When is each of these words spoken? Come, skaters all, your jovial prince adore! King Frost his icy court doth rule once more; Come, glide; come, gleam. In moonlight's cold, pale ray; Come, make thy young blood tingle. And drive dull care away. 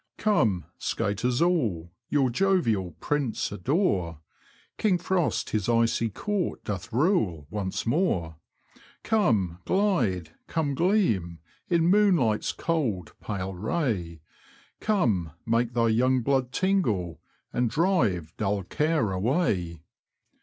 Come, 0.17 0.65
skaters 0.79 1.43
all, 1.43 1.91
your 2.09 2.31
jovial 2.31 2.93
prince 3.01 3.51
adore! 3.51 4.19
King 4.79 4.97
Frost 4.97 5.51
his 5.51 5.69
icy 5.69 6.09
court 6.09 6.63
doth 6.63 6.91
rule 6.91 7.45
once 7.51 7.85
more; 7.85 8.37
Come, 9.03 9.59
glide; 9.63 10.31
come, 10.47 10.73
gleam. 10.73 11.37
In 11.69 11.85
moonlight's 11.85 12.51
cold, 12.51 13.13
pale 13.21 13.53
ray; 13.53 14.21
Come, 14.79 15.33
make 15.45 15.73
thy 15.75 15.89
young 15.89 16.21
blood 16.21 16.51
tingle. 16.51 17.21
And 17.53 17.69
drive 17.69 18.33
dull 18.37 18.63
care 18.63 19.11
away. 19.11 19.83